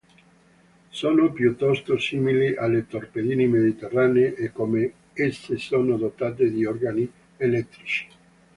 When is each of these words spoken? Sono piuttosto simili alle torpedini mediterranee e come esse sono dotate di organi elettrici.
Sono 0.89 1.31
piuttosto 1.31 1.95
simili 1.99 2.55
alle 2.57 2.87
torpedini 2.87 3.45
mediterranee 3.47 4.33
e 4.33 4.51
come 4.51 4.91
esse 5.13 5.57
sono 5.57 5.95
dotate 5.95 6.49
di 6.49 6.65
organi 6.65 7.07
elettrici. 7.37 8.07